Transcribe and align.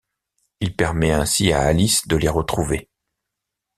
Il 0.61 0.75
permet 0.75 1.11
ainsi 1.11 1.53
à 1.53 1.61
Alice 1.61 2.07
de 2.07 2.15
les 2.15 2.27
retrouver. 2.27 2.89